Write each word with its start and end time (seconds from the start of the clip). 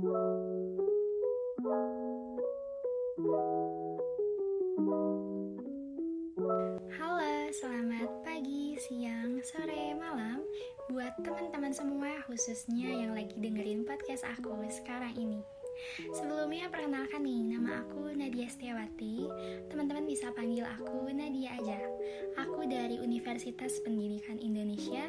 Halo, 0.00 0.16
selamat 7.52 8.08
pagi, 8.24 8.80
siang, 8.80 9.44
sore, 9.44 9.92
malam. 10.00 10.40
Buat 10.88 11.20
teman-teman 11.20 11.76
semua 11.76 12.16
khususnya 12.24 12.88
yang 12.88 13.12
lagi 13.12 13.36
dengerin 13.36 13.84
podcast 13.84 14.24
aku 14.24 14.56
sekarang 14.72 15.12
ini 15.20 15.44
Sebelumnya 16.08 16.72
perkenalkan 16.72 17.20
nih, 17.20 17.44
nama 17.52 17.84
aku 17.84 18.16
Nadia 18.16 18.48
Setiawati. 18.48 19.28
Teman-teman 19.68 20.08
bisa 20.08 20.32
panggil 20.32 20.64
aku 20.64 21.12
Nadia 21.12 21.52
aja. 21.60 21.78
Aku 22.40 22.64
dari 22.64 22.96
Universitas 22.96 23.82
Pendidikan 23.84 24.40
Indonesia 24.40 25.04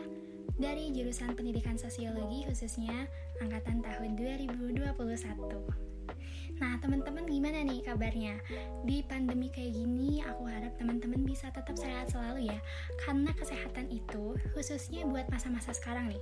Dari 0.59 0.91
jurusan 0.91 1.31
Pendidikan 1.37 1.79
Sosiologi 1.79 2.43
khususnya 2.43 3.07
Angkatan 3.39 3.79
tahun 3.81 4.19
2021 4.19 5.90
Nah, 6.61 6.77
teman-teman 6.77 7.25
gimana 7.25 7.65
nih 7.65 7.81
kabarnya? 7.81 8.37
Di 8.85 9.01
pandemi 9.09 9.49
kayak 9.49 9.81
gini, 9.81 10.21
aku 10.21 10.45
harap 10.45 10.77
teman-teman 10.77 11.25
bisa 11.25 11.49
tetap 11.49 11.73
sehat 11.73 12.13
selalu 12.13 12.53
ya. 12.53 12.59
Karena 13.01 13.33
kesehatan 13.33 13.89
itu, 13.89 14.37
khususnya 14.53 15.01
buat 15.09 15.25
masa-masa 15.33 15.73
sekarang 15.73 16.13
nih, 16.13 16.21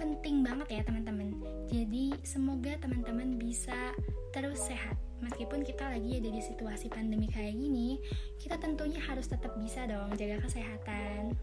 penting 0.00 0.40
banget 0.40 0.80
ya 0.80 0.82
teman-teman. 0.88 1.36
Jadi, 1.68 2.16
semoga 2.24 2.80
teman-teman 2.80 3.36
bisa 3.36 3.92
terus 4.32 4.64
sehat. 4.64 4.96
Meskipun 5.20 5.60
kita 5.60 5.84
lagi 5.92 6.16
ada 6.16 6.32
di 6.32 6.40
situasi 6.40 6.88
pandemi 6.88 7.28
kayak 7.28 7.52
gini, 7.52 8.00
kita 8.40 8.56
tentunya 8.56 9.04
harus 9.04 9.28
tetap 9.28 9.52
bisa 9.60 9.84
dong 9.84 10.16
jaga 10.16 10.40
kesehatan. 10.48 11.36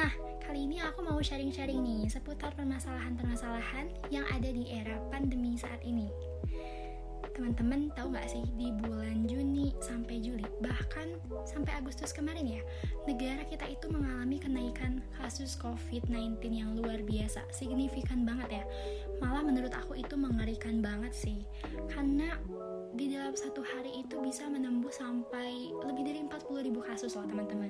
Nah, 0.00 0.12
kali 0.40 0.64
ini 0.64 0.80
aku 0.80 1.04
mau 1.04 1.20
sharing-sharing 1.20 1.84
nih 1.84 2.08
seputar 2.08 2.56
permasalahan-permasalahan 2.56 3.92
yang 4.08 4.24
ada 4.32 4.48
di 4.48 4.72
era 4.72 4.96
pandemi 5.12 5.56
saat 5.56 5.80
ini 5.84 6.25
teman-teman 7.36 7.92
tahu 7.92 8.16
nggak 8.16 8.32
sih 8.32 8.40
di 8.56 8.72
bulan 8.80 9.28
Juni 9.28 9.76
sampai 9.84 10.24
Juli 10.24 10.48
bahkan 10.64 11.20
sampai 11.44 11.76
Agustus 11.76 12.16
kemarin 12.16 12.48
ya 12.48 12.62
negara 13.04 13.44
kita 13.44 13.68
itu 13.68 13.92
mengalami 13.92 14.40
kenaikan 14.40 15.04
kasus 15.20 15.60
COVID-19 15.60 16.40
yang 16.48 16.72
luar 16.72 17.04
biasa 17.04 17.44
signifikan 17.52 18.24
banget 18.24 18.62
ya. 18.62 18.64
Malah 19.20 19.44
menurut 19.44 19.76
aku 19.76 20.00
itu 20.00 20.16
mengerikan 20.16 20.80
banget 20.80 21.12
sih 21.12 21.44
karena 21.92 22.40
di 22.96 23.12
dalam 23.12 23.36
satu 23.36 23.60
hari 23.60 24.00
itu 24.00 24.16
bisa 24.24 24.48
menembus 24.48 24.96
sampai 24.96 25.68
lebih 25.84 26.08
dari 26.08 26.24
40 26.24 26.64
ribu 26.64 26.80
kasus 26.80 27.12
loh 27.20 27.28
teman-teman 27.28 27.68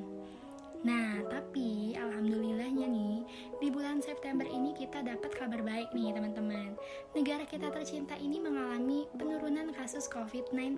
Nah, 0.84 1.24
tapi 1.32 1.96
alhamdulillahnya 1.96 2.84
nih, 2.84 3.24
di 3.62 3.69
bulan 3.72 4.05
September 4.05 4.44
ini 4.44 4.77
kita 4.77 5.00
dapat 5.00 5.33
kabar 5.33 5.64
baik 5.64 5.88
nih 5.96 6.12
teman-teman. 6.12 6.77
Negara 7.16 7.48
kita 7.48 7.72
tercinta 7.72 8.12
ini 8.20 8.36
mengalami 8.36 9.08
penurunan 9.16 9.72
kasus 9.72 10.05
COVID-19. 10.12 10.77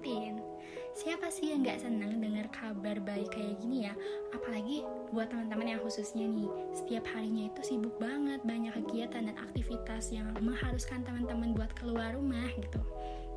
Siapa 0.94 1.32
sih 1.34 1.50
yang 1.50 1.66
gak 1.66 1.82
senang 1.82 2.22
dengar 2.22 2.46
kabar 2.54 3.02
baik 3.02 3.34
kayak 3.34 3.58
gini 3.58 3.90
ya? 3.90 3.94
Apalagi 4.30 4.86
buat 5.10 5.32
teman-teman 5.34 5.74
yang 5.74 5.80
khususnya 5.82 6.26
nih, 6.30 6.50
setiap 6.76 7.02
harinya 7.14 7.50
itu 7.50 7.60
sibuk 7.74 7.94
banget, 7.98 8.38
banyak 8.46 8.74
kegiatan 8.84 9.26
dan 9.32 9.36
aktivitas 9.40 10.14
yang 10.14 10.30
mengharuskan 10.38 11.02
teman-teman 11.02 11.58
buat 11.58 11.74
keluar 11.74 12.14
rumah 12.14 12.46
gitu. 12.54 12.82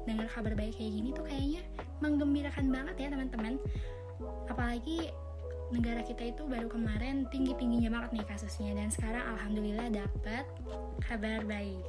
Dengar 0.06 0.30
kabar 0.30 0.53
baik 0.53 0.78
kayak 0.78 0.94
gini 0.94 1.09
tuh 1.14 1.25
kayaknya 1.25 1.62
menggembirakan 2.02 2.73
banget 2.73 2.96
ya 2.98 3.08
teman-teman. 3.14 3.62
Apalagi 4.50 5.14
negara 5.72 6.04
kita 6.04 6.28
itu 6.36 6.44
baru 6.46 6.68
kemarin 6.68 7.26
tinggi-tingginya 7.32 7.90
banget 7.90 8.22
nih 8.22 8.28
kasusnya 8.28 8.76
dan 8.76 8.92
sekarang 8.92 9.24
alhamdulillah 9.36 9.88
dapat 9.92 10.46
kabar 11.08 11.42
baik. 11.48 11.84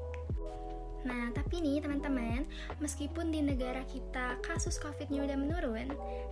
Nah, 1.03 1.35
tapi 1.35 1.59
nih 1.59 1.83
teman-teman, 1.83 2.47
meskipun 2.79 3.35
di 3.35 3.43
negara 3.43 3.83
kita 3.91 4.39
kasus 4.39 4.79
COVID-nya 4.79 5.27
udah 5.27 5.35
menurun, 5.35 5.89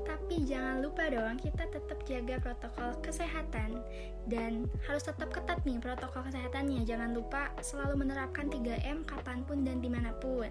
tapi 0.06 0.46
jangan 0.46 0.78
lupa 0.78 1.10
dong 1.10 1.42
kita 1.42 1.66
tetap 1.74 1.98
jaga 2.06 2.38
protokol 2.38 2.94
kesehatan 3.02 3.82
dan 4.30 4.70
harus 4.86 5.02
tetap 5.02 5.34
ketat 5.34 5.58
nih 5.66 5.82
protokol 5.82 6.22
kesehatannya. 6.22 6.86
Jangan 6.86 7.10
lupa 7.10 7.50
selalu 7.58 8.06
menerapkan 8.06 8.46
3M 8.46 9.02
kapan 9.10 9.42
pun 9.42 9.66
dan 9.66 9.82
di 9.82 9.90
mana 9.90 10.14
pun. 10.22 10.46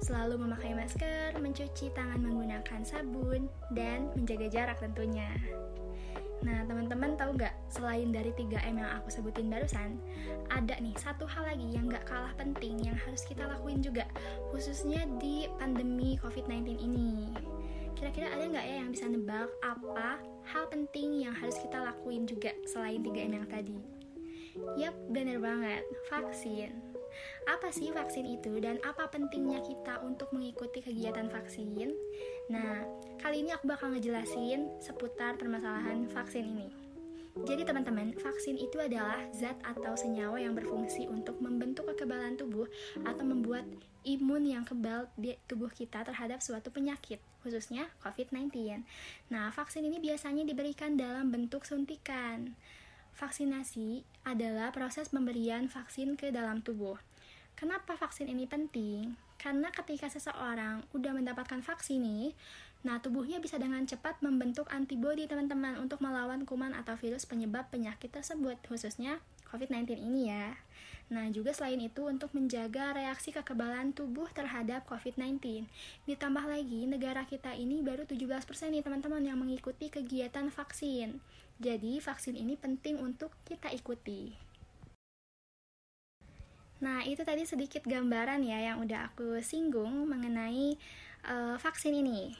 Selalu 0.00 0.48
memakai 0.48 0.72
masker, 0.72 1.36
mencuci 1.36 1.92
tangan 1.92 2.24
menggunakan 2.24 2.80
sabun, 2.88 3.52
dan 3.76 4.08
menjaga 4.16 4.48
jarak 4.48 4.80
tentunya. 4.80 5.28
Nah, 6.38 6.62
teman-teman 6.70 7.18
tahu 7.18 7.34
nggak, 7.34 7.54
selain 7.66 8.14
dari 8.14 8.30
3M 8.30 8.78
yang 8.78 8.90
aku 9.02 9.10
sebutin 9.10 9.50
barusan, 9.50 9.98
ada 10.54 10.78
nih 10.78 10.94
satu 10.94 11.26
hal 11.26 11.50
lagi 11.50 11.66
yang 11.74 11.90
nggak 11.90 12.06
kalah 12.06 12.30
penting 12.38 12.78
yang 12.78 12.94
harus 12.94 13.26
kita 13.26 13.42
lakuin 13.42 13.82
juga, 13.82 14.06
khususnya 14.54 15.02
di 15.18 15.50
pandemi 15.58 16.14
COVID-19 16.22 16.78
ini. 16.78 17.34
Kira-kira 17.98 18.30
ada 18.30 18.46
nggak 18.46 18.66
ya 18.70 18.74
yang 18.78 18.90
bisa 18.94 19.10
nebak 19.10 19.50
apa 19.66 20.22
hal 20.46 20.64
penting 20.70 21.26
yang 21.26 21.34
harus 21.34 21.58
kita 21.58 21.82
lakuin 21.82 22.30
juga 22.30 22.54
selain 22.70 23.02
3M 23.02 23.42
yang 23.42 23.48
tadi? 23.50 23.78
Yap, 24.78 24.94
bener 25.10 25.42
banget, 25.42 25.82
vaksin. 26.06 26.87
Apa 27.48 27.72
sih 27.72 27.88
vaksin 27.94 28.28
itu 28.28 28.60
dan 28.60 28.76
apa 28.84 29.08
pentingnya 29.08 29.64
kita 29.64 30.04
untuk 30.04 30.28
mengikuti 30.36 30.84
kegiatan 30.84 31.32
vaksin? 31.32 31.94
Nah, 32.52 32.84
kali 33.20 33.46
ini 33.46 33.52
aku 33.56 33.68
bakal 33.68 33.92
ngejelasin 33.94 34.68
seputar 34.80 35.40
permasalahan 35.40 36.08
vaksin 36.12 36.44
ini. 36.44 36.88
Jadi 37.46 37.62
teman-teman, 37.62 38.18
vaksin 38.18 38.58
itu 38.58 38.82
adalah 38.82 39.22
zat 39.30 39.54
atau 39.62 39.94
senyawa 39.94 40.42
yang 40.42 40.58
berfungsi 40.58 41.06
untuk 41.06 41.38
membentuk 41.38 41.86
kekebalan 41.94 42.34
tubuh 42.34 42.66
atau 43.06 43.22
membuat 43.22 43.62
imun 44.02 44.42
yang 44.42 44.64
kebal 44.66 45.06
di 45.14 45.38
tubuh 45.46 45.70
kita 45.70 46.02
terhadap 46.02 46.42
suatu 46.42 46.74
penyakit, 46.74 47.22
khususnya 47.46 47.86
COVID-19. 48.02 48.82
Nah, 49.30 49.54
vaksin 49.54 49.86
ini 49.86 50.02
biasanya 50.02 50.42
diberikan 50.42 50.98
dalam 50.98 51.30
bentuk 51.30 51.62
suntikan. 51.62 52.58
Vaksinasi 53.14 54.02
adalah 54.26 54.74
proses 54.74 55.10
pemberian 55.10 55.70
vaksin 55.70 56.18
ke 56.18 56.34
dalam 56.34 56.62
tubuh. 56.62 56.98
Kenapa 57.58 57.98
vaksin 57.98 58.30
ini 58.30 58.46
penting? 58.46 59.18
Karena 59.34 59.66
ketika 59.74 60.06
seseorang 60.06 60.86
udah 60.94 61.10
mendapatkan 61.10 61.58
vaksin 61.58 62.06
nih, 62.06 62.30
nah 62.86 63.02
tubuhnya 63.02 63.42
bisa 63.42 63.58
dengan 63.58 63.82
cepat 63.82 64.22
membentuk 64.22 64.70
antibodi 64.70 65.26
teman-teman 65.26 65.74
untuk 65.82 65.98
melawan 65.98 66.46
kuman 66.46 66.70
atau 66.70 66.94
virus 66.94 67.26
penyebab 67.26 67.66
penyakit 67.74 68.14
tersebut, 68.14 68.62
khususnya 68.62 69.18
COVID-19 69.50 69.98
ini 69.98 70.30
ya. 70.30 70.54
Nah, 71.10 71.26
juga 71.34 71.50
selain 71.50 71.82
itu 71.82 72.06
untuk 72.06 72.30
menjaga 72.30 72.94
reaksi 72.94 73.34
kekebalan 73.34 73.90
tubuh 73.90 74.30
terhadap 74.30 74.86
COVID-19. 74.86 75.66
Ditambah 76.06 76.46
lagi, 76.46 76.86
negara 76.86 77.26
kita 77.26 77.58
ini 77.58 77.82
baru 77.82 78.06
17% 78.06 78.38
nih 78.70 78.86
teman-teman 78.86 79.26
yang 79.26 79.34
mengikuti 79.34 79.90
kegiatan 79.90 80.46
vaksin. 80.54 81.18
Jadi, 81.58 81.98
vaksin 81.98 82.38
ini 82.38 82.54
penting 82.54 83.02
untuk 83.02 83.34
kita 83.42 83.66
ikuti. 83.74 84.46
Nah, 86.78 87.02
itu 87.02 87.26
tadi 87.26 87.42
sedikit 87.42 87.82
gambaran 87.82 88.46
ya 88.46 88.70
yang 88.70 88.78
udah 88.78 89.10
aku 89.10 89.42
singgung 89.42 90.06
mengenai 90.06 90.78
uh, 91.26 91.58
vaksin 91.58 91.90
ini. 91.98 92.38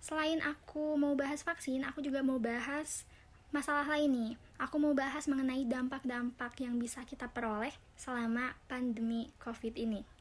Selain 0.00 0.40
aku 0.40 0.96
mau 0.96 1.12
bahas 1.12 1.44
vaksin, 1.44 1.84
aku 1.84 2.00
juga 2.00 2.24
mau 2.24 2.40
bahas 2.40 3.04
masalah 3.52 3.84
lain 3.84 4.10
nih. 4.12 4.32
Aku 4.56 4.80
mau 4.80 4.96
bahas 4.96 5.28
mengenai 5.28 5.68
dampak-dampak 5.68 6.56
yang 6.64 6.80
bisa 6.80 7.04
kita 7.04 7.28
peroleh 7.28 7.76
selama 8.00 8.56
pandemi 8.64 9.28
COVID 9.44 9.76
ini. 9.76 10.15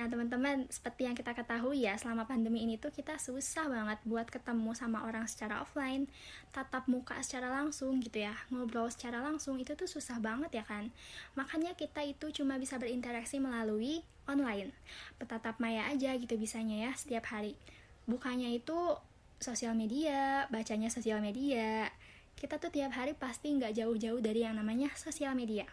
Nah 0.00 0.08
teman-teman, 0.08 0.64
seperti 0.72 1.04
yang 1.04 1.12
kita 1.12 1.36
ketahui 1.36 1.84
ya, 1.84 1.92
selama 2.00 2.24
pandemi 2.24 2.64
ini 2.64 2.80
tuh 2.80 2.88
kita 2.88 3.20
susah 3.20 3.68
banget 3.68 4.00
buat 4.08 4.32
ketemu 4.32 4.72
sama 4.72 5.04
orang 5.04 5.28
secara 5.28 5.60
offline, 5.60 6.08
tatap 6.56 6.88
muka 6.88 7.20
secara 7.20 7.52
langsung 7.52 8.00
gitu 8.00 8.24
ya, 8.24 8.32
ngobrol 8.48 8.88
secara 8.88 9.20
langsung 9.20 9.60
itu 9.60 9.76
tuh 9.76 9.84
susah 9.84 10.16
banget 10.16 10.56
ya 10.56 10.64
kan. 10.64 10.88
Makanya 11.36 11.76
kita 11.76 12.00
itu 12.00 12.32
cuma 12.32 12.56
bisa 12.56 12.80
berinteraksi 12.80 13.36
melalui 13.44 14.00
online, 14.24 14.72
petatap 15.20 15.60
maya 15.60 15.84
aja 15.92 16.16
gitu 16.16 16.32
bisanya 16.40 16.88
ya 16.88 16.96
setiap 16.96 17.28
hari. 17.28 17.60
Bukannya 18.08 18.56
itu 18.56 18.96
sosial 19.36 19.76
media, 19.76 20.48
bacanya 20.48 20.88
sosial 20.88 21.20
media, 21.20 21.92
kita 22.40 22.56
tuh 22.56 22.72
tiap 22.72 22.96
hari 22.96 23.12
pasti 23.12 23.52
nggak 23.52 23.76
jauh-jauh 23.76 24.24
dari 24.24 24.48
yang 24.48 24.56
namanya 24.56 24.88
sosial 24.96 25.36
media. 25.36 25.68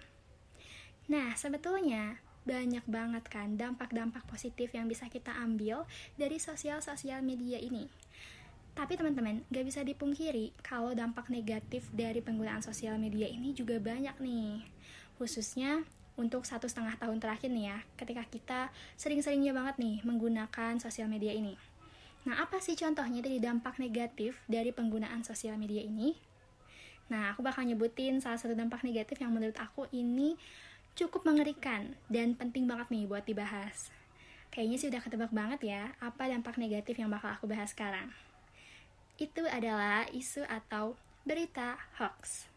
Nah, 1.07 1.31
sebetulnya 1.39 2.19
banyak 2.47 2.87
banget 2.87 3.27
kan 3.27 3.59
dampak-dampak 3.59 4.23
positif 4.31 4.71
yang 4.71 4.87
bisa 4.87 5.11
kita 5.11 5.35
ambil 5.35 5.83
dari 6.15 6.39
sosial-sosial 6.39 7.19
media 7.19 7.59
ini. 7.59 7.91
Tapi 8.77 8.93
teman-teman, 8.95 9.43
gak 9.49 9.65
bisa 9.65 9.81
dipungkiri 9.83 10.53
kalau 10.63 10.93
dampak 10.95 11.27
negatif 11.27 11.89
dari 11.91 12.23
penggunaan 12.23 12.63
sosial 12.63 12.95
media 12.95 13.27
ini 13.27 13.51
juga 13.51 13.81
banyak 13.81 14.15
nih. 14.21 14.63
Khususnya 15.17 15.81
untuk 16.15 16.45
satu 16.45 16.69
setengah 16.69 16.95
tahun 16.95 17.17
terakhir 17.17 17.49
nih 17.51 17.73
ya, 17.73 17.79
ketika 17.97 18.23
kita 18.29 18.59
sering-seringnya 18.95 19.51
banget 19.51 19.75
nih 19.81 19.97
menggunakan 20.05 20.77
sosial 20.77 21.09
media 21.09 21.33
ini. 21.33 21.57
Nah, 22.29 22.45
apa 22.45 22.61
sih 22.61 22.77
contohnya 22.77 23.19
dari 23.25 23.41
dampak 23.41 23.81
negatif 23.81 24.37
dari 24.45 24.69
penggunaan 24.69 25.25
sosial 25.25 25.57
media 25.57 25.81
ini? 25.81 26.13
Nah, 27.07 27.31
aku 27.33 27.41
bakal 27.41 27.63
nyebutin 27.65 28.19
salah 28.19 28.37
satu 28.37 28.53
dampak 28.53 28.83
negatif 28.83 29.17
yang 29.17 29.31
menurut 29.31 29.55
aku 29.57 29.89
ini 29.89 30.37
cukup 30.97 31.29
mengerikan 31.29 31.93
dan 32.09 32.33
penting 32.33 32.65
banget 32.65 32.89
nih 32.89 33.05
buat 33.05 33.21
dibahas. 33.21 33.93
Kayaknya 34.49 34.77
sih 34.81 34.89
udah 34.89 35.01
ketebak 35.05 35.29
banget 35.29 35.61
ya, 35.69 35.93
apa 36.01 36.25
dampak 36.25 36.57
negatif 36.57 36.97
yang 36.97 37.13
bakal 37.13 37.29
aku 37.29 37.45
bahas 37.45 37.69
sekarang. 37.69 38.09
Itu 39.21 39.45
adalah 39.45 40.09
isu 40.09 40.41
atau 40.49 40.97
berita 41.21 41.77
hoax. 42.01 42.49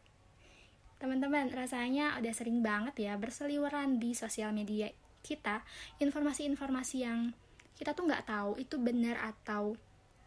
Teman-teman, 0.96 1.52
rasanya 1.52 2.16
udah 2.16 2.32
sering 2.32 2.64
banget 2.64 2.96
ya 3.04 3.20
berseliweran 3.20 4.00
di 4.00 4.16
sosial 4.16 4.56
media 4.56 4.88
kita 5.20 5.60
informasi-informasi 6.00 6.96
yang 7.04 7.36
kita 7.76 7.92
tuh 7.92 8.08
nggak 8.08 8.28
tahu 8.28 8.56
itu 8.56 8.76
benar 8.80 9.20
atau 9.20 9.76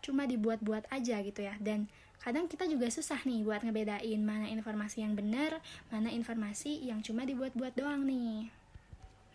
cuma 0.06 0.30
dibuat-buat 0.30 0.90
aja 0.94 1.22
gitu 1.22 1.42
ya 1.46 1.58
dan 1.62 1.90
kadang 2.24 2.48
kita 2.48 2.64
juga 2.72 2.88
susah 2.88 3.20
nih 3.28 3.44
buat 3.44 3.62
ngebedain 3.68 4.22
mana 4.24 4.48
informasi 4.48 5.04
yang 5.04 5.14
benar, 5.14 5.60
mana 5.92 6.08
informasi 6.08 6.80
yang 6.80 7.04
cuma 7.04 7.28
dibuat-buat 7.28 7.76
doang 7.76 8.08
nih. 8.08 8.48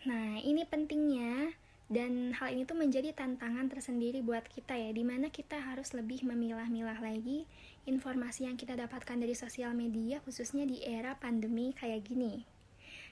Nah, 0.08 0.40
ini 0.40 0.64
pentingnya 0.64 1.52
dan 1.93 2.32
hal 2.37 2.52
ini 2.52 2.64
tuh 2.64 2.81
menjadi 2.81 3.12
tantangan 3.12 3.69
tersendiri 3.69 4.25
buat 4.25 4.49
kita 4.49 4.76
ya, 4.76 4.93
di 4.96 5.05
mana 5.05 5.29
kita 5.29 5.61
harus 5.61 5.93
lebih 5.93 6.25
memilah-milah 6.25 7.00
lagi 7.00 7.44
informasi 7.85 8.49
yang 8.49 8.56
kita 8.56 8.73
dapatkan 8.76 9.20
dari 9.20 9.37
sosial 9.37 9.76
media, 9.76 10.20
khususnya 10.25 10.64
di 10.64 10.81
era 10.81 11.17
pandemi 11.17 11.76
kayak 11.76 12.08
gini. 12.08 12.44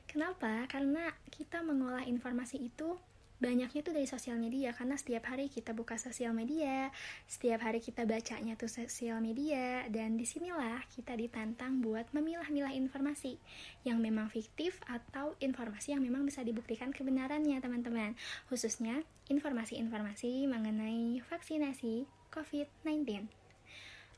Kenapa? 0.09 0.65
Karena 0.73 1.13
kita 1.29 1.61
mengolah 1.61 2.09
informasi 2.09 2.65
itu 2.65 2.97
banyaknya 3.37 3.81
tuh 3.85 3.93
dari 3.93 4.09
sosial 4.09 4.41
media 4.41 4.73
karena 4.73 4.97
setiap 4.97 5.29
hari 5.29 5.53
kita 5.53 5.77
buka 5.77 6.01
sosial 6.01 6.33
media, 6.33 6.89
setiap 7.29 7.65
hari 7.65 7.85
kita 7.85 8.09
bacanya 8.09 8.57
tuh 8.57 8.69
sosial 8.73 9.21
media 9.21 9.85
dan 9.93 10.17
di 10.17 10.25
sinilah 10.25 10.81
kita 10.93 11.13
ditantang 11.13 11.85
buat 11.85 12.09
memilah-milah 12.17 12.73
informasi 12.73 13.37
yang 13.85 14.01
memang 14.01 14.33
fiktif 14.33 14.81
atau 14.89 15.37
informasi 15.43 15.93
yang 15.93 16.03
memang 16.03 16.25
bisa 16.25 16.41
dibuktikan 16.41 16.91
kebenarannya 16.91 17.61
teman-teman 17.61 18.17
khususnya 18.49 19.05
informasi-informasi 19.29 20.49
mengenai 20.49 21.21
vaksinasi 21.29 22.09
COVID-19 22.33 23.29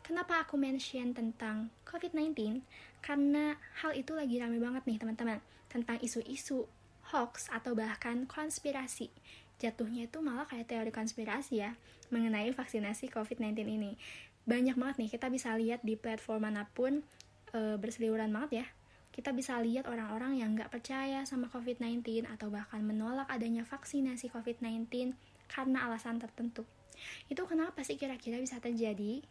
Kenapa 0.08 0.40
aku 0.40 0.56
mention 0.56 1.12
tentang 1.12 1.68
COVID-19? 1.84 2.64
Karena 3.04 3.52
hal 3.84 3.92
itu 3.92 4.16
lagi 4.16 4.40
rame 4.40 4.56
banget 4.56 4.88
nih 4.88 4.96
teman-teman 4.96 5.36
tentang 5.68 6.00
isu-isu 6.00 6.64
hoax 7.10 7.48
atau 7.48 7.72
bahkan 7.72 8.28
konspirasi. 8.28 9.08
Jatuhnya 9.58 10.06
itu 10.06 10.22
malah 10.22 10.46
kayak 10.46 10.70
teori 10.70 10.92
konspirasi 10.94 11.60
ya 11.60 11.74
mengenai 12.14 12.54
vaksinasi 12.54 13.10
COVID-19 13.10 13.66
ini. 13.68 13.98
Banyak 14.48 14.78
banget 14.80 14.96
nih 15.02 15.10
kita 15.12 15.28
bisa 15.28 15.52
lihat 15.58 15.84
di 15.84 15.98
platform 15.98 16.48
mana 16.48 16.64
pun 16.72 17.04
e, 17.52 17.76
berseliweran 17.76 18.32
banget 18.32 18.64
ya. 18.64 18.66
Kita 19.12 19.34
bisa 19.34 19.58
lihat 19.58 19.90
orang-orang 19.90 20.38
yang 20.38 20.54
nggak 20.54 20.70
percaya 20.70 21.26
sama 21.26 21.50
COVID-19 21.50 22.28
atau 22.30 22.48
bahkan 22.48 22.80
menolak 22.80 23.26
adanya 23.28 23.66
vaksinasi 23.66 24.30
COVID-19 24.30 25.12
karena 25.50 25.90
alasan 25.90 26.22
tertentu. 26.22 26.62
Itu 27.26 27.44
kenapa 27.50 27.82
sih 27.82 27.98
kira-kira 27.98 28.38
bisa 28.38 28.62
terjadi? 28.62 29.26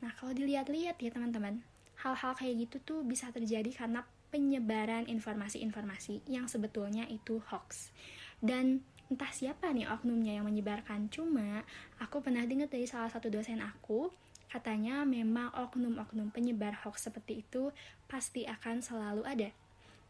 Nah, 0.00 0.16
kalau 0.16 0.32
dilihat-lihat 0.32 0.96
ya 0.96 1.10
teman-teman, 1.12 1.60
hal-hal 2.00 2.32
kayak 2.32 2.64
gitu 2.64 2.76
tuh 2.80 3.00
bisa 3.04 3.28
terjadi 3.28 3.68
karena 3.76 4.08
penyebaran 4.30 5.10
informasi-informasi 5.10 6.24
yang 6.30 6.46
sebetulnya 6.46 7.04
itu 7.10 7.42
hoax. 7.50 7.90
Dan 8.38 8.86
entah 9.10 9.28
siapa 9.34 9.74
nih 9.74 9.90
oknumnya 9.90 10.38
yang 10.38 10.46
menyebarkan, 10.46 11.10
cuma 11.10 11.66
aku 11.98 12.22
pernah 12.22 12.46
dengar 12.46 12.70
dari 12.70 12.86
salah 12.86 13.10
satu 13.10 13.28
dosen 13.28 13.58
aku, 13.58 14.08
katanya 14.50 15.02
memang 15.02 15.50
oknum-oknum 15.54 16.30
penyebar 16.30 16.78
hoax 16.86 17.10
seperti 17.10 17.42
itu 17.42 17.74
pasti 18.06 18.46
akan 18.46 18.80
selalu 18.80 19.22
ada. 19.26 19.50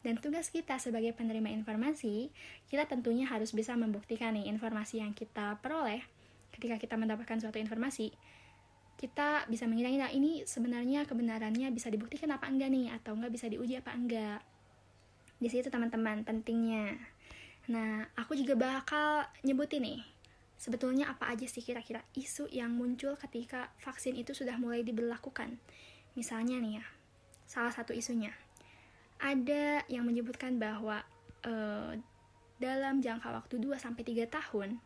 Dan 0.00 0.16
tugas 0.16 0.48
kita 0.48 0.80
sebagai 0.80 1.12
penerima 1.12 1.52
informasi, 1.52 2.32
kita 2.72 2.88
tentunya 2.88 3.28
harus 3.28 3.52
bisa 3.52 3.76
membuktikan 3.76 4.32
nih 4.32 4.48
informasi 4.48 5.04
yang 5.04 5.12
kita 5.12 5.60
peroleh 5.60 6.00
ketika 6.56 6.80
kita 6.80 6.96
mendapatkan 6.96 7.36
suatu 7.36 7.60
informasi 7.60 8.12
kita 9.00 9.48
bisa 9.48 9.64
mengira-ngira 9.64 10.12
ini 10.12 10.44
sebenarnya 10.44 11.08
kebenarannya 11.08 11.72
bisa 11.72 11.88
dibuktikan 11.88 12.28
apa 12.36 12.52
enggak 12.52 12.68
nih? 12.68 12.92
Atau 12.92 13.16
enggak 13.16 13.32
bisa 13.32 13.48
diuji 13.48 13.80
apa 13.80 13.96
enggak? 13.96 14.44
Di 15.40 15.48
situ 15.48 15.72
teman-teman 15.72 16.20
pentingnya. 16.20 17.00
Nah 17.72 18.04
aku 18.12 18.36
juga 18.36 18.60
bakal 18.60 19.24
nyebutin 19.40 19.88
nih 19.88 20.00
sebetulnya 20.60 21.08
apa 21.08 21.32
aja 21.32 21.48
sih 21.48 21.64
kira-kira 21.64 22.04
isu 22.12 22.52
yang 22.52 22.76
muncul 22.76 23.16
ketika 23.16 23.72
vaksin 23.80 24.20
itu 24.20 24.36
sudah 24.36 24.60
mulai 24.60 24.84
diberlakukan. 24.84 25.56
Misalnya 26.12 26.60
nih 26.60 26.84
ya 26.84 26.84
salah 27.48 27.72
satu 27.72 27.96
isunya. 27.96 28.36
Ada 29.16 29.88
yang 29.88 30.04
menyebutkan 30.04 30.60
bahwa 30.60 31.00
uh, 31.48 31.96
dalam 32.60 33.00
jangka 33.00 33.32
waktu 33.32 33.64
2 33.64 33.80
sampai 33.80 34.04
3 34.04 34.28
tahun 34.28 34.76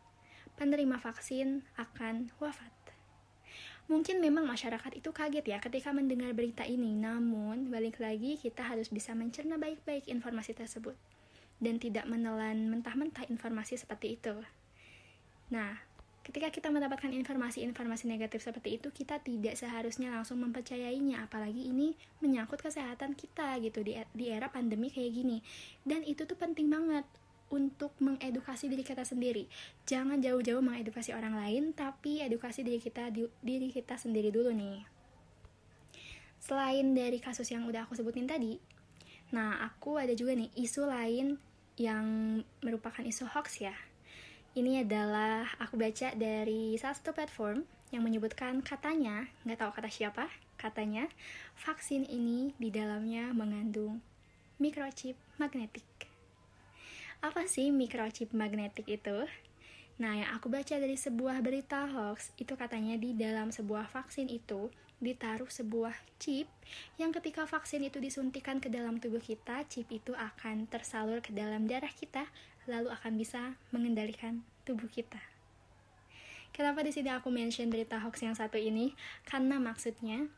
penerima 0.55 0.95
vaksin 1.03 1.67
akan 1.75 2.31
wafat 2.39 2.74
Mungkin 3.85 4.17
memang 4.17 4.49
masyarakat 4.49 4.97
itu 4.97 5.13
kaget 5.13 5.45
ya 5.45 5.61
ketika 5.61 5.93
mendengar 5.93 6.33
berita 6.33 6.65
ini, 6.65 6.97
namun 6.97 7.69
balik 7.69 8.01
lagi 8.01 8.33
kita 8.33 8.65
harus 8.65 8.89
bisa 8.89 9.13
mencerna 9.13 9.61
baik-baik 9.61 10.09
informasi 10.09 10.57
tersebut 10.57 10.97
dan 11.61 11.77
tidak 11.77 12.09
menelan 12.09 12.65
mentah-mentah 12.73 13.29
informasi 13.29 13.77
seperti 13.77 14.17
itu. 14.17 14.33
Nah, 15.53 15.77
ketika 16.25 16.49
kita 16.49 16.73
mendapatkan 16.73 17.13
informasi-informasi 17.13 18.09
negatif 18.09 18.41
seperti 18.41 18.81
itu, 18.81 18.89
kita 18.89 19.21
tidak 19.21 19.53
seharusnya 19.53 20.09
langsung 20.09 20.41
mempercayainya, 20.41 21.21
apalagi 21.29 21.69
ini 21.69 21.93
menyangkut 22.25 22.65
kesehatan 22.65 23.13
kita 23.13 23.61
gitu 23.61 23.85
di, 23.85 24.01
di 24.17 24.33
era 24.33 24.49
pandemi 24.49 24.89
kayak 24.89 25.13
gini. 25.13 25.45
Dan 25.85 26.01
itu 26.01 26.25
tuh 26.25 26.33
penting 26.33 26.73
banget 26.73 27.05
untuk 27.53 27.93
mengedukasi 28.01 28.67
diri 28.71 28.81
kita 28.81 29.05
sendiri. 29.05 29.45
Jangan 29.85 30.21
jauh-jauh 30.21 30.61
mengedukasi 30.61 31.13
orang 31.13 31.37
lain, 31.37 31.71
tapi 31.77 32.21
edukasi 32.21 32.65
diri 32.65 32.81
kita 32.81 33.13
diri 33.41 33.69
kita 33.69 33.95
sendiri 33.97 34.33
dulu 34.33 34.49
nih. 34.53 34.85
Selain 36.41 36.85
dari 36.93 37.17
kasus 37.17 37.49
yang 37.49 37.65
udah 37.65 37.89
aku 37.89 37.97
sebutin 37.97 38.29
tadi, 38.29 38.61
nah 39.33 39.65
aku 39.65 39.97
ada 39.97 40.13
juga 40.13 40.37
nih 40.37 40.53
isu 40.53 40.85
lain 40.85 41.41
yang 41.81 42.05
merupakan 42.61 43.01
isu 43.01 43.25
hoax 43.25 43.65
ya. 43.65 43.73
Ini 44.55 44.87
adalah 44.87 45.51
aku 45.59 45.75
baca 45.75 46.15
dari 46.15 46.77
salah 46.79 46.95
satu 46.95 47.11
platform 47.11 47.65
yang 47.91 48.05
menyebutkan 48.05 48.63
katanya, 48.63 49.27
nggak 49.43 49.59
tahu 49.65 49.71
kata 49.73 49.89
siapa, 49.91 50.31
katanya 50.55 51.11
vaksin 51.59 52.07
ini 52.07 52.55
di 52.55 52.71
dalamnya 52.71 53.35
mengandung 53.35 53.99
microchip 54.61 55.19
magnetik. 55.35 55.94
Apa 57.23 57.47
sih 57.47 57.71
microchip 57.71 58.31
magnetik 58.35 58.87
itu? 58.87 59.27
Nah, 59.95 60.11
yang 60.19 60.29
aku 60.35 60.51
baca 60.51 60.75
dari 60.75 60.99
sebuah 60.99 61.39
berita 61.39 61.87
hoax, 61.87 62.35
itu 62.35 62.59
katanya 62.59 62.99
di 62.99 63.15
dalam 63.15 63.47
sebuah 63.51 63.87
vaksin 63.87 64.27
itu 64.27 64.67
ditaruh 64.99 65.51
sebuah 65.51 65.91
chip 66.19 66.47
yang 66.95 67.11
ketika 67.11 67.43
vaksin 67.43 67.83
itu 67.83 67.99
disuntikan 67.99 68.63
ke 68.63 68.71
dalam 68.71 68.99
tubuh 68.99 69.19
kita, 69.19 69.63
chip 69.67 69.87
itu 69.91 70.11
akan 70.15 70.67
tersalur 70.67 71.19
ke 71.19 71.31
dalam 71.31 71.67
darah 71.67 71.91
kita, 71.91 72.27
lalu 72.67 72.91
akan 72.91 73.13
bisa 73.15 73.55
mengendalikan 73.71 74.43
tubuh 74.67 74.87
kita. 74.91 75.19
Kenapa 76.55 76.87
di 76.87 76.91
sini 76.95 77.11
aku 77.11 77.27
mention 77.27 77.67
berita 77.67 77.99
hoax 77.99 78.23
yang 78.23 78.35
satu 78.35 78.55
ini? 78.55 78.95
Karena 79.27 79.59
maksudnya 79.59 80.31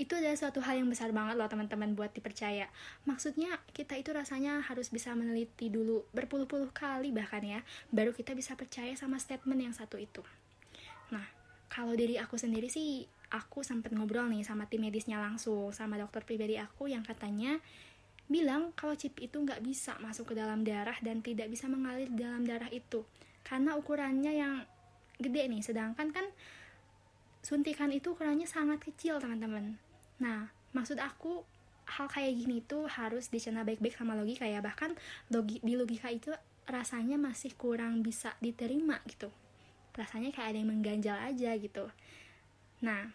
itu 0.00 0.16
adalah 0.16 0.34
suatu 0.34 0.64
hal 0.64 0.80
yang 0.80 0.88
besar 0.88 1.12
banget 1.12 1.36
loh 1.36 1.46
teman-teman 1.46 1.92
buat 1.92 2.10
dipercaya. 2.10 2.66
Maksudnya 3.04 3.60
kita 3.76 3.94
itu 4.00 4.10
rasanya 4.10 4.64
harus 4.64 4.88
bisa 4.88 5.12
meneliti 5.12 5.68
dulu 5.68 6.08
berpuluh-puluh 6.16 6.72
kali 6.72 7.12
bahkan 7.12 7.44
ya, 7.44 7.60
baru 7.92 8.10
kita 8.16 8.32
bisa 8.32 8.56
percaya 8.56 8.96
sama 8.96 9.20
statement 9.20 9.60
yang 9.60 9.74
satu 9.76 10.00
itu. 10.00 10.24
Nah, 11.12 11.24
kalau 11.68 11.92
dari 11.92 12.16
aku 12.16 12.40
sendiri 12.40 12.72
sih, 12.72 13.04
aku 13.32 13.60
sempat 13.60 13.92
ngobrol 13.92 14.28
nih 14.32 14.44
sama 14.44 14.64
tim 14.68 14.84
medisnya 14.84 15.20
langsung, 15.20 15.72
sama 15.76 16.00
dokter 16.00 16.24
pribadi 16.24 16.56
aku 16.56 16.88
yang 16.88 17.04
katanya 17.04 17.60
bilang 18.32 18.72
kalau 18.72 18.96
chip 18.96 19.12
itu 19.20 19.36
nggak 19.36 19.60
bisa 19.60 19.98
masuk 20.00 20.32
ke 20.32 20.34
dalam 20.40 20.64
darah 20.64 20.96
dan 21.04 21.20
tidak 21.20 21.52
bisa 21.52 21.68
mengalir 21.68 22.08
dalam 22.16 22.48
darah 22.48 22.72
itu 22.72 23.04
karena 23.44 23.76
ukurannya 23.76 24.32
yang 24.32 24.54
gede 25.20 25.52
nih 25.52 25.60
sedangkan 25.60 26.08
kan 26.14 26.26
suntikan 27.42 27.90
itu 27.90 28.14
ukurannya 28.14 28.46
sangat 28.46 28.78
kecil 28.80 29.18
teman-teman 29.18 29.76
Nah, 30.22 30.46
maksud 30.70 31.02
aku 31.02 31.42
hal 31.98 32.06
kayak 32.06 32.38
gini 32.38 32.62
tuh 32.62 32.86
harus 32.86 33.26
dicerna 33.26 33.66
baik-baik 33.66 33.98
sama 33.98 34.14
logika 34.14 34.46
ya. 34.46 34.62
Bahkan 34.62 34.94
logi 35.34 35.58
di 35.60 35.74
logika 35.74 36.08
itu 36.14 36.30
rasanya 36.70 37.18
masih 37.18 37.58
kurang 37.58 38.06
bisa 38.06 38.38
diterima 38.38 39.02
gitu. 39.10 39.34
Rasanya 39.98 40.30
kayak 40.30 40.54
ada 40.54 40.58
yang 40.62 40.70
mengganjal 40.70 41.18
aja 41.18 41.50
gitu. 41.58 41.90
Nah, 42.86 43.10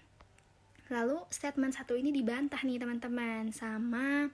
lalu 0.91 1.24
statement 1.31 1.79
satu 1.79 1.96
ini 1.96 2.12
dibantah 2.12 2.60
nih 2.62 2.77
teman-teman 2.77 3.55
sama 3.55 4.27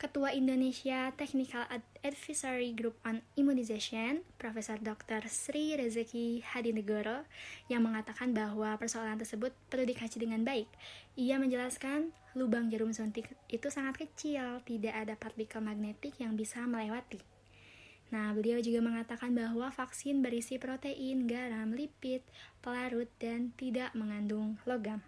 Ketua 0.00 0.32
Indonesia 0.32 1.12
Technical 1.12 1.68
Advisory 2.00 2.72
Group 2.72 2.96
on 3.04 3.20
Immunization, 3.36 4.24
Profesor 4.40 4.80
Dr. 4.80 5.28
Sri 5.28 5.76
Rezeki 5.76 6.40
Hadinegoro, 6.40 7.28
yang 7.68 7.84
mengatakan 7.84 8.32
bahwa 8.32 8.80
persoalan 8.80 9.20
tersebut 9.20 9.52
perlu 9.68 9.84
dikaji 9.84 10.24
dengan 10.24 10.40
baik. 10.40 10.72
Ia 11.20 11.36
menjelaskan, 11.36 12.16
lubang 12.32 12.72
jarum 12.72 12.96
suntik 12.96 13.28
itu 13.52 13.68
sangat 13.68 14.08
kecil, 14.08 14.64
tidak 14.64 14.96
ada 14.96 15.20
partikel 15.20 15.60
magnetik 15.60 16.16
yang 16.16 16.32
bisa 16.32 16.64
melewati. 16.64 17.20
Nah, 18.08 18.32
beliau 18.32 18.56
juga 18.64 18.80
mengatakan 18.80 19.36
bahwa 19.36 19.68
vaksin 19.68 20.24
berisi 20.24 20.56
protein, 20.56 21.28
garam, 21.28 21.76
lipid, 21.76 22.24
pelarut, 22.64 23.12
dan 23.20 23.52
tidak 23.60 23.92
mengandung 23.92 24.56
logam. 24.64 25.04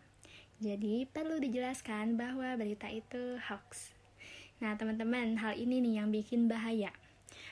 Jadi, 0.61 1.09
perlu 1.09 1.41
dijelaskan 1.41 2.21
bahwa 2.21 2.61
berita 2.61 2.93
itu 2.93 3.41
hoax. 3.41 4.01
Nah, 4.62 4.78
teman-teman, 4.78 5.42
hal 5.42 5.59
ini 5.59 5.83
nih 5.83 5.99
yang 5.99 6.14
bikin 6.14 6.47
bahaya. 6.47 6.95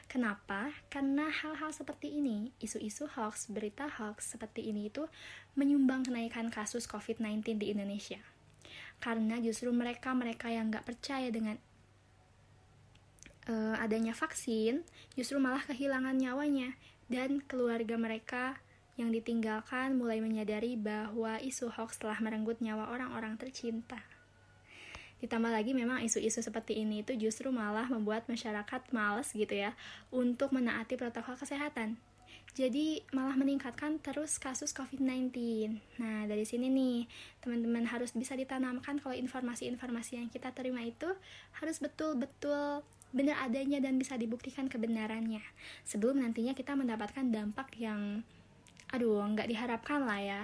Kenapa? 0.07 0.71
Karena 0.87 1.27
hal-hal 1.27 1.75
seperti 1.75 2.07
ini, 2.07 2.55
isu-isu 2.63 3.11
hoax, 3.11 3.51
berita 3.51 3.91
hoax 3.91 4.31
seperti 4.31 4.71
ini 4.71 4.87
itu 4.87 5.11
menyumbang 5.59 6.07
kenaikan 6.07 6.55
kasus 6.55 6.87
COVID-19 6.87 7.59
di 7.59 7.75
Indonesia. 7.75 8.23
Karena 9.03 9.43
justru 9.43 9.75
mereka-mereka 9.75 10.55
yang 10.55 10.71
nggak 10.71 10.87
percaya 10.87 11.35
dengan 11.35 11.59
uh, 13.51 13.75
adanya 13.83 14.15
vaksin 14.15 14.87
justru 15.19 15.43
malah 15.43 15.67
kehilangan 15.67 16.15
nyawanya 16.15 16.79
dan 17.11 17.43
keluarga 17.43 17.99
mereka 17.99 18.63
yang 18.95 19.11
ditinggalkan 19.11 19.99
mulai 19.99 20.23
menyadari 20.23 20.79
bahwa 20.79 21.43
isu 21.43 21.73
hoax 21.75 21.99
telah 21.99 22.21
merenggut 22.23 22.63
nyawa 22.63 22.93
orang-orang 22.93 23.35
tercinta. 23.35 23.99
Ditambah 25.21 25.53
lagi 25.53 25.77
memang 25.77 26.01
isu-isu 26.05 26.41
seperti 26.41 26.81
ini 26.81 27.05
itu 27.05 27.17
justru 27.17 27.53
malah 27.53 27.87
membuat 27.89 28.27
masyarakat 28.27 28.93
males 28.93 29.31
gitu 29.33 29.53
ya 29.53 29.77
untuk 30.09 30.53
menaati 30.53 30.97
protokol 30.97 31.37
kesehatan. 31.37 32.01
Jadi 32.51 33.07
malah 33.15 33.39
meningkatkan 33.39 34.03
terus 34.03 34.43
kasus 34.43 34.75
COVID-19. 34.75 35.31
Nah, 36.03 36.27
dari 36.27 36.43
sini 36.43 36.67
nih, 36.67 37.07
teman-teman 37.39 37.87
harus 37.87 38.11
bisa 38.11 38.35
ditanamkan 38.35 38.99
kalau 38.99 39.15
informasi-informasi 39.15 40.19
yang 40.19 40.27
kita 40.27 40.51
terima 40.51 40.83
itu 40.83 41.07
harus 41.63 41.79
betul-betul 41.79 42.83
benar 43.11 43.43
adanya 43.43 43.83
dan 43.83 43.99
bisa 43.99 44.15
dibuktikan 44.15 44.71
kebenarannya 44.71 45.43
sebelum 45.83 46.23
nantinya 46.23 46.55
kita 46.55 46.79
mendapatkan 46.79 47.27
dampak 47.27 47.75
yang 47.75 48.23
aduh 48.95 49.23
nggak 49.35 49.51
diharapkan 49.51 50.07
lah 50.07 50.21
ya 50.23 50.43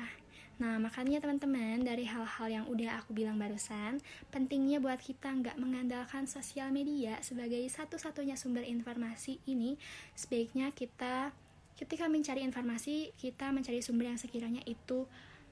Nah, 0.56 0.80
makanya 0.80 1.20
teman-teman, 1.20 1.84
dari 1.84 2.08
hal-hal 2.08 2.48
yang 2.48 2.64
udah 2.64 3.04
aku 3.04 3.12
bilang 3.12 3.36
barusan, 3.36 4.00
pentingnya 4.32 4.80
buat 4.80 4.96
kita 4.96 5.28
nggak 5.28 5.60
mengandalkan 5.60 6.25
sosial 6.25 6.72
media 6.72 7.20
sebagai 7.20 7.60
satu-satunya 7.68 8.40
sumber 8.40 8.64
informasi 8.64 9.36
ini, 9.44 9.76
sebaiknya 10.16 10.72
kita 10.72 11.36
ketika 11.76 12.08
mencari 12.08 12.40
informasi, 12.40 13.12
kita 13.20 13.52
mencari 13.52 13.84
sumber 13.84 14.08
yang 14.08 14.16
sekiranya 14.16 14.64
itu 14.64 15.04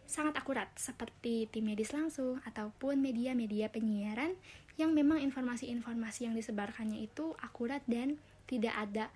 sangat 0.09 0.41
akurat, 0.41 0.73
seperti 0.73 1.53
tim 1.53 1.69
medis 1.69 1.93
langsung 1.93 2.41
ataupun 2.49 2.97
media-media 2.97 3.69
penyiaran 3.69 4.33
yang 4.81 4.97
memang 4.97 5.21
informasi-informasi 5.21 6.29
yang 6.29 6.35
disebarkannya 6.37 7.05
itu 7.05 7.37
akurat 7.45 7.85
dan 7.85 8.17
tidak 8.49 8.73
ada 8.73 9.13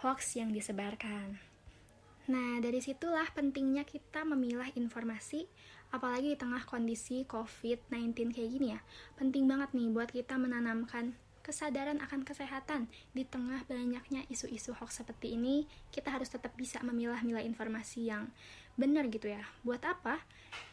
hoax 0.00 0.40
yang 0.40 0.56
disebarkan. 0.56 1.51
Nah, 2.32 2.64
dari 2.64 2.80
situlah 2.80 3.28
pentingnya 3.36 3.84
kita 3.84 4.24
memilah 4.24 4.72
informasi, 4.72 5.44
apalagi 5.92 6.32
di 6.32 6.38
tengah 6.40 6.64
kondisi 6.64 7.28
COVID-19 7.28 8.32
kayak 8.32 8.50
gini 8.56 8.72
ya. 8.72 8.80
Penting 9.20 9.44
banget 9.44 9.76
nih 9.76 9.92
buat 9.92 10.08
kita 10.08 10.40
menanamkan 10.40 11.12
kesadaran 11.42 11.98
akan 11.98 12.22
kesehatan 12.22 12.86
di 13.12 13.26
tengah 13.26 13.66
banyaknya 13.66 14.24
isu-isu 14.30 14.72
hoax 14.78 15.02
seperti 15.02 15.34
ini, 15.34 15.66
kita 15.90 16.14
harus 16.14 16.30
tetap 16.30 16.54
bisa 16.54 16.78
memilah-milah 16.80 17.42
informasi 17.42 18.08
yang 18.08 18.30
benar 18.80 19.10
gitu 19.12 19.28
ya. 19.28 19.44
Buat 19.66 19.84
apa? 19.84 20.22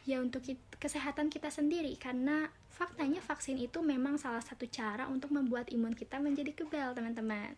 Ya 0.08 0.24
untuk 0.24 0.46
kesehatan 0.80 1.28
kita 1.28 1.52
sendiri 1.52 1.92
karena 2.00 2.48
faktanya 2.72 3.20
vaksin 3.20 3.60
itu 3.60 3.84
memang 3.84 4.16
salah 4.16 4.40
satu 4.40 4.64
cara 4.72 5.12
untuk 5.12 5.36
membuat 5.36 5.68
imun 5.68 5.92
kita 5.92 6.16
menjadi 6.16 6.56
kebal, 6.56 6.96
teman-teman. 6.96 7.52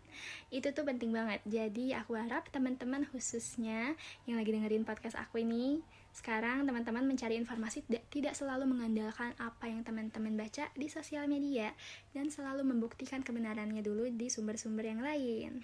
Itu 0.50 0.74
tuh 0.74 0.82
penting 0.82 1.14
banget. 1.14 1.46
Jadi 1.46 1.94
aku 1.94 2.18
harap 2.18 2.50
teman-teman 2.50 3.06
khususnya 3.14 3.94
yang 4.26 4.42
lagi 4.42 4.50
dengerin 4.50 4.82
podcast 4.82 5.14
aku 5.22 5.46
ini 5.46 5.86
sekarang 6.12 6.68
teman-teman 6.68 7.08
mencari 7.08 7.40
informasi 7.40 7.88
tidak 8.12 8.36
selalu 8.36 8.68
mengandalkan 8.68 9.32
apa 9.40 9.72
yang 9.72 9.82
teman-teman 9.88 10.36
baca 10.36 10.68
di 10.76 10.92
sosial 10.92 11.26
media 11.32 11.72
dan 12.12 12.28
selalu 12.28 12.68
membuktikan 12.68 13.24
kebenarannya 13.24 13.80
dulu 13.80 14.12
di 14.12 14.28
sumber-sumber 14.28 14.92
yang 14.92 15.00
lain. 15.00 15.64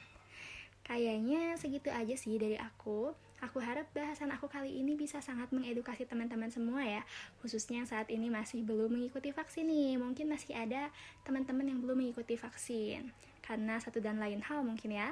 Kayaknya 0.87 1.59
segitu 1.59 1.91
aja 1.91 2.15
sih 2.15 2.39
dari 2.39 2.55
aku. 2.55 3.11
Aku 3.43 3.59
harap 3.61 3.91
bahasan 3.93 4.31
aku 4.33 4.49
kali 4.49 4.81
ini 4.81 4.97
bisa 4.97 5.21
sangat 5.21 5.51
mengedukasi 5.53 6.07
teman-teman 6.07 6.49
semua 6.49 6.81
ya, 6.81 7.03
khususnya 7.43 7.83
yang 7.83 7.89
saat 7.91 8.07
ini 8.09 8.31
masih 8.31 8.63
belum 8.63 8.95
mengikuti 8.95 9.29
vaksin 9.35 9.67
nih. 9.67 9.99
Mungkin 9.99 10.31
masih 10.31 10.55
ada 10.55 10.89
teman-teman 11.27 11.67
yang 11.69 11.83
belum 11.83 12.01
mengikuti 12.01 12.39
vaksin 12.39 13.11
karena 13.43 13.77
satu 13.83 13.99
dan 13.99 14.17
lain 14.17 14.41
hal 14.41 14.63
mungkin 14.63 14.95
ya. 14.95 15.11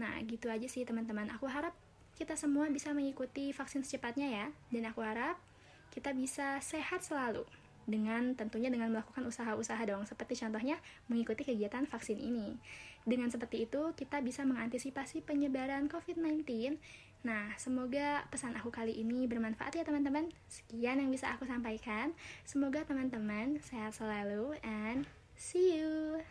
Nah, 0.00 0.16
gitu 0.24 0.48
aja 0.48 0.64
sih 0.64 0.82
teman-teman. 0.88 1.28
Aku 1.36 1.44
harap 1.44 1.76
kita 2.18 2.36
semua 2.36 2.68
bisa 2.68 2.92
mengikuti 2.92 3.50
vaksin 3.50 3.82
secepatnya 3.82 4.28
ya, 4.28 4.46
dan 4.70 4.84
aku 4.88 5.00
harap 5.04 5.36
kita 5.92 6.16
bisa 6.16 6.56
sehat 6.64 7.04
selalu 7.04 7.44
dengan 7.84 8.38
tentunya 8.38 8.70
dengan 8.70 8.94
melakukan 8.94 9.26
usaha-usaha 9.26 9.82
dong 9.84 10.06
seperti 10.06 10.38
contohnya 10.38 10.78
mengikuti 11.10 11.42
kegiatan 11.42 11.84
vaksin 11.84 12.18
ini. 12.18 12.54
Dengan 13.02 13.28
seperti 13.28 13.66
itu 13.66 13.90
kita 13.98 14.22
bisa 14.22 14.46
mengantisipasi 14.46 15.26
penyebaran 15.26 15.90
COVID-19. 15.90 16.78
Nah, 17.22 17.54
semoga 17.54 18.26
pesan 18.30 18.54
aku 18.58 18.70
kali 18.74 18.98
ini 18.98 19.26
bermanfaat 19.30 19.78
ya 19.78 19.84
teman-teman. 19.86 20.30
Sekian 20.50 20.98
yang 20.98 21.10
bisa 21.10 21.30
aku 21.34 21.46
sampaikan. 21.46 22.14
Semoga 22.46 22.82
teman-teman 22.86 23.58
sehat 23.62 23.94
selalu 23.94 24.58
and 24.62 25.06
see 25.38 25.78
you. 25.78 26.22